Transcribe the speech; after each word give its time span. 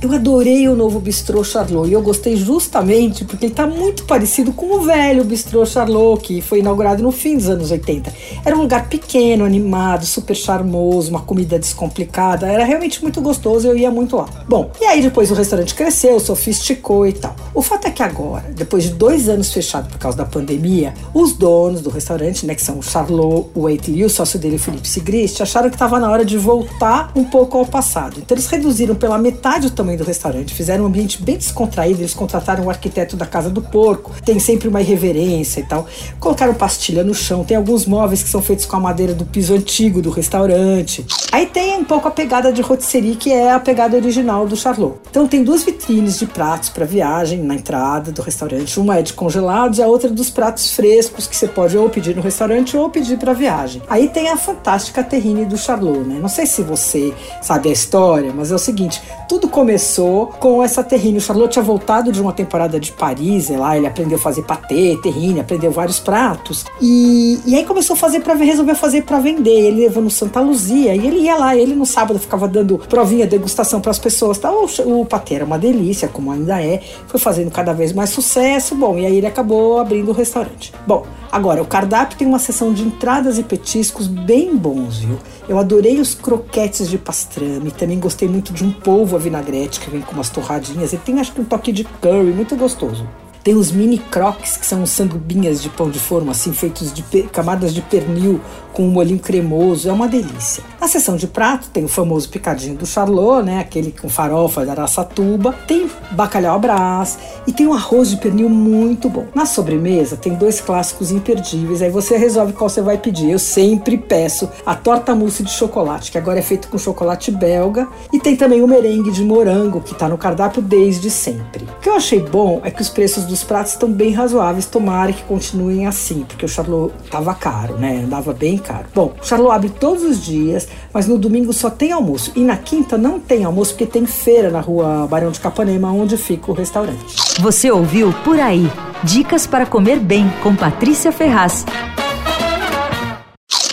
Eu 0.00 0.12
adorei 0.12 0.68
o 0.68 0.74
novo 0.74 0.98
Bistrô 0.98 1.44
Charlot 1.44 1.88
e 1.88 1.92
eu 1.92 2.02
gostei 2.02 2.34
justamente 2.34 3.24
porque 3.24 3.44
ele 3.46 3.52
está 3.52 3.68
muito 3.68 4.02
parecido 4.04 4.52
com 4.52 4.74
o 4.74 4.80
velho 4.80 5.22
Bistrô 5.22 5.64
Charlot, 5.64 6.20
que 6.22 6.42
foi 6.42 6.58
inaugurado 6.58 7.04
no 7.04 7.12
fim 7.12 7.36
dos 7.36 7.48
anos 7.48 7.70
80. 7.70 8.12
Era 8.44 8.56
um 8.56 8.62
lugar 8.62 8.88
pequeno, 8.88 9.44
animado, 9.44 10.04
super 10.04 10.34
charmoso, 10.34 11.10
uma 11.10 11.20
comida 11.20 11.56
descomplicada, 11.56 12.48
era 12.48 12.64
realmente 12.64 13.00
muito 13.00 13.20
gostoso 13.20 13.66
e 13.66 13.70
eu 13.70 13.76
ia 13.76 13.92
muito 13.92 14.16
lá. 14.16 14.28
Bom, 14.48 14.72
e 14.80 14.84
aí 14.86 15.00
depois 15.00 15.30
o 15.30 15.34
restaurante 15.34 15.72
cresceu, 15.72 16.18
sofisticou 16.18 17.06
e 17.06 17.12
tal. 17.12 17.36
O 17.54 17.62
fato 17.62 17.86
é 17.86 17.90
que 17.90 18.02
agora, 18.02 18.50
depois 18.56 18.82
de 18.82 18.94
dois 18.94 19.28
anos 19.28 19.52
fechado 19.52 19.88
por 19.88 19.98
causa 19.98 20.18
da 20.18 20.24
pandemia, 20.24 20.94
os 21.14 21.34
donos 21.34 21.80
do 21.80 21.90
restaurante, 21.90 22.44
né, 22.44 22.56
que 22.56 22.62
são 22.62 22.80
o 22.80 22.82
Charlot 22.82 23.50
Waitley 23.54 23.98
e 23.98 24.04
o 24.04 24.10
sócio 24.10 24.36
dele, 24.36 24.58
Felipe 24.58 24.88
Sigrist, 24.88 25.40
acharam 25.40 25.68
que 25.68 25.76
estava 25.76 26.00
na 26.00 26.10
hora 26.10 26.24
de 26.24 26.36
voltar 26.36 27.12
um 27.14 27.22
pouco 27.22 27.56
ao 27.56 27.66
passado. 27.66 28.16
Então 28.18 28.34
eles 28.34 28.48
reduziram 28.48 28.96
pela 28.96 29.16
metade 29.16 29.68
o 29.68 29.70
tamanho 29.70 29.81
do 29.82 30.04
restaurante. 30.04 30.54
Fizeram 30.54 30.84
um 30.84 30.86
ambiente 30.86 31.22
bem 31.22 31.36
descontraído, 31.36 32.00
eles 32.00 32.14
contrataram 32.14 32.64
o 32.64 32.70
arquiteto 32.70 33.16
da 33.16 33.26
Casa 33.26 33.50
do 33.50 33.60
Porco, 33.60 34.12
tem 34.24 34.38
sempre 34.38 34.68
uma 34.68 34.80
irreverência 34.80 35.60
e 35.60 35.64
tal. 35.64 35.86
Colocaram 36.18 36.54
pastilha 36.54 37.02
no 37.02 37.14
chão, 37.14 37.44
tem 37.44 37.56
alguns 37.56 37.86
móveis 37.86 38.22
que 38.22 38.28
são 38.28 38.40
feitos 38.40 38.64
com 38.64 38.76
a 38.76 38.80
madeira 38.80 39.14
do 39.14 39.24
piso 39.24 39.54
antigo 39.54 40.00
do 40.00 40.10
restaurante. 40.10 41.04
Aí 41.32 41.46
tem 41.46 41.76
um 41.76 41.84
pouco 41.84 42.08
a 42.08 42.10
pegada 42.10 42.52
de 42.52 42.62
rotisserie, 42.62 43.16
que 43.16 43.32
é 43.32 43.52
a 43.52 43.60
pegada 43.60 43.96
original 43.96 44.46
do 44.46 44.56
Charlot. 44.56 44.96
Então 45.10 45.26
tem 45.26 45.42
duas 45.42 45.64
vitrines 45.64 46.18
de 46.18 46.26
pratos 46.26 46.68
para 46.68 46.84
viagem 46.84 47.42
na 47.42 47.54
entrada 47.54 48.12
do 48.12 48.22
restaurante. 48.22 48.78
Uma 48.78 48.98
é 48.98 49.02
de 49.02 49.12
congelados 49.12 49.78
e 49.78 49.82
a 49.82 49.86
outra 49.86 50.08
é 50.08 50.12
dos 50.12 50.30
pratos 50.30 50.72
frescos 50.72 51.26
que 51.26 51.36
você 51.36 51.48
pode 51.48 51.76
ou 51.76 51.88
pedir 51.88 52.14
no 52.14 52.22
restaurante 52.22 52.76
ou 52.76 52.88
pedir 52.90 53.18
para 53.18 53.32
viagem. 53.32 53.82
Aí 53.88 54.08
tem 54.08 54.28
a 54.28 54.36
fantástica 54.36 55.02
terrine 55.02 55.44
do 55.44 55.56
Charlot, 55.56 56.00
né? 56.00 56.18
Não 56.20 56.28
sei 56.28 56.46
se 56.46 56.62
você 56.62 57.12
sabe 57.40 57.68
a 57.68 57.72
história, 57.72 58.32
mas 58.34 58.52
é 58.52 58.54
o 58.54 58.58
seguinte, 58.58 59.02
tudo 59.28 59.48
começou 59.48 59.71
começou 59.72 60.26
com 60.26 60.62
essa 60.62 60.84
terrine. 60.84 61.16
O 61.16 61.20
Charlot 61.20 61.52
tinha 61.52 61.62
voltado 61.62 62.12
de 62.12 62.20
uma 62.20 62.32
temporada 62.32 62.78
de 62.78 62.92
Paris, 62.92 63.48
lá 63.48 63.74
ele 63.74 63.86
aprendeu 63.86 64.18
a 64.18 64.20
fazer 64.20 64.42
patê, 64.42 64.98
terrine, 65.02 65.40
aprendeu 65.40 65.70
vários 65.70 65.98
pratos. 65.98 66.66
E, 66.78 67.40
e 67.46 67.54
aí 67.56 67.64
começou 67.64 67.94
a 67.94 67.96
fazer 67.96 68.20
para 68.20 68.34
resolveu 68.34 68.76
fazer 68.76 69.02
para 69.02 69.18
vender. 69.18 69.68
Ele 69.68 69.84
levou 69.84 70.02
no 70.02 70.10
Santa 70.10 70.40
Luzia 70.40 70.94
e 70.94 71.06
ele 71.06 71.20
ia 71.20 71.36
lá, 71.36 71.56
ele 71.56 71.74
no 71.74 71.86
sábado 71.86 72.18
ficava 72.18 72.46
dando 72.46 72.76
provinha, 72.76 73.26
degustação 73.26 73.80
para 73.80 73.92
as 73.92 73.98
pessoas. 73.98 74.36
Tá? 74.36 74.52
O, 74.52 74.66
o 75.00 75.06
patê 75.06 75.36
era 75.36 75.44
uma 75.46 75.58
delícia, 75.58 76.06
como 76.06 76.30
ainda 76.30 76.62
é. 76.62 76.82
Foi 77.06 77.18
fazendo 77.18 77.50
cada 77.50 77.72
vez 77.72 77.94
mais 77.94 78.10
sucesso. 78.10 78.74
Bom, 78.74 78.98
e 78.98 79.06
aí 79.06 79.16
ele 79.16 79.26
acabou 79.26 79.78
abrindo 79.78 80.10
o 80.10 80.12
restaurante. 80.12 80.70
Bom, 80.86 81.06
Agora, 81.32 81.62
o 81.62 81.66
cardápio 81.66 82.18
tem 82.18 82.28
uma 82.28 82.38
seção 82.38 82.74
de 82.74 82.82
entradas 82.82 83.38
e 83.38 83.42
petiscos 83.42 84.06
bem 84.06 84.54
bons, 84.54 84.98
viu? 84.98 85.18
Eu 85.48 85.58
adorei 85.58 85.98
os 85.98 86.14
croquetes 86.14 86.90
de 86.90 86.98
pastrame, 86.98 87.70
também 87.70 87.98
gostei 87.98 88.28
muito 88.28 88.52
de 88.52 88.62
um 88.62 88.70
polvo 88.70 89.16
a 89.16 89.18
vinagrete 89.18 89.80
que 89.80 89.88
vem 89.88 90.02
com 90.02 90.12
umas 90.12 90.28
torradinhas. 90.28 90.92
Ele 90.92 91.00
tem 91.02 91.18
acho 91.18 91.32
que 91.32 91.40
um 91.40 91.44
toque 91.44 91.72
de 91.72 91.84
curry, 91.84 92.32
muito 92.32 92.54
gostoso. 92.54 93.08
Tem 93.42 93.54
os 93.54 93.72
mini 93.72 93.96
croques, 93.96 94.58
que 94.58 94.66
são 94.66 94.84
sandubinhas 94.84 95.62
de 95.62 95.70
pão 95.70 95.88
de 95.88 95.98
forma, 95.98 96.32
assim, 96.32 96.52
feitos 96.52 96.92
de 96.92 97.02
camadas 97.32 97.72
de 97.72 97.80
pernil 97.80 98.38
com 98.74 98.84
um 98.84 98.90
molhinho 98.90 99.18
cremoso, 99.18 99.88
é 99.88 99.92
uma 99.92 100.06
delícia. 100.06 100.62
Na 100.82 100.88
seção 100.88 101.14
de 101.14 101.28
prato 101.28 101.68
tem 101.70 101.84
o 101.84 101.88
famoso 101.88 102.28
picadinho 102.28 102.74
do 102.74 102.84
Charlot, 102.84 103.44
né, 103.44 103.60
aquele 103.60 103.92
com 103.92 104.08
farofa 104.08 104.66
da 104.66 104.72
Araçatuba, 104.72 105.54
tem 105.64 105.88
bacalhau 106.10 106.56
à 106.56 106.58
brás 106.58 107.16
e 107.46 107.52
tem 107.52 107.68
um 107.68 107.72
arroz 107.72 108.10
de 108.10 108.16
pernil 108.16 108.48
muito 108.48 109.08
bom. 109.08 109.26
Na 109.32 109.46
sobremesa 109.46 110.16
tem 110.16 110.34
dois 110.34 110.60
clássicos 110.60 111.12
imperdíveis, 111.12 111.82
aí 111.82 111.88
você 111.88 112.16
resolve 112.16 112.52
qual 112.52 112.68
você 112.68 112.82
vai 112.82 112.98
pedir. 112.98 113.30
Eu 113.30 113.38
sempre 113.38 113.96
peço 113.96 114.50
a 114.66 114.74
torta 114.74 115.14
mousse 115.14 115.44
de 115.44 115.52
chocolate, 115.52 116.10
que 116.10 116.18
agora 116.18 116.40
é 116.40 116.42
feito 116.42 116.66
com 116.66 116.76
chocolate 116.76 117.30
belga, 117.30 117.86
e 118.12 118.18
tem 118.18 118.34
também 118.34 118.60
o 118.60 118.66
merengue 118.66 119.12
de 119.12 119.22
morango, 119.22 119.80
que 119.80 119.92
está 119.92 120.08
no 120.08 120.18
cardápio 120.18 120.60
desde 120.60 121.10
sempre. 121.10 121.62
O 121.62 121.80
que 121.80 121.88
eu 121.88 121.94
achei 121.94 122.18
bom 122.18 122.60
é 122.64 122.72
que 122.72 122.82
os 122.82 122.88
preços 122.88 123.24
dos 123.24 123.44
pratos 123.44 123.74
estão 123.74 123.88
bem 123.88 124.12
razoáveis, 124.12 124.66
tomara 124.66 125.12
que 125.12 125.22
continuem 125.22 125.86
assim, 125.86 126.24
porque 126.26 126.44
o 126.44 126.48
Charlot 126.48 126.92
tava 127.08 127.32
caro, 127.36 127.78
né? 127.78 128.02
Andava 128.04 128.32
bem 128.32 128.58
caro. 128.58 128.86
Bom, 128.92 129.12
o 129.22 129.24
Charlot 129.24 129.52
abre 129.52 129.68
todos 129.68 130.02
os 130.02 130.20
dias, 130.20 130.71
mas 130.92 131.08
no 131.08 131.18
domingo 131.18 131.52
só 131.52 131.70
tem 131.70 131.92
almoço. 131.92 132.32
E 132.34 132.40
na 132.40 132.56
quinta 132.56 132.98
não 132.98 133.18
tem 133.18 133.44
almoço, 133.44 133.72
porque 133.72 133.86
tem 133.86 134.06
feira 134.06 134.50
na 134.50 134.60
rua 134.60 135.06
Barão 135.08 135.30
de 135.30 135.40
Capanema, 135.40 135.92
onde 135.92 136.16
fica 136.16 136.50
o 136.50 136.54
restaurante. 136.54 137.16
Você 137.40 137.70
ouviu 137.70 138.12
Por 138.24 138.38
Aí. 138.38 138.70
Dicas 139.02 139.46
para 139.46 139.66
comer 139.66 139.98
bem 139.98 140.30
com 140.42 140.54
Patrícia 140.54 141.10
Ferraz. 141.10 141.64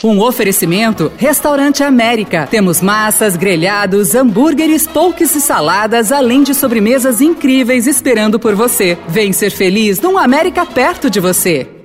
Um 0.04 0.22
oferecimento 0.22 1.12
Restaurante 1.18 1.84
América. 1.84 2.48
Temos 2.50 2.82
massas, 2.82 3.36
grelhados, 3.36 4.16
hambúrgueres, 4.16 4.88
polques 4.88 5.36
e 5.36 5.42
saladas, 5.42 6.12
além 6.12 6.42
de 6.42 6.56
sobremesas 6.56 7.20
incríveis 7.20 7.86
esperando 7.86 8.40
por 8.40 8.56
você. 8.56 8.98
Vem 9.10 9.34
ser 9.34 9.52
feliz 9.52 10.00
num 10.00 10.18
América 10.18 10.66
perto 10.66 11.10
de 11.10 11.20
você. 11.20 11.79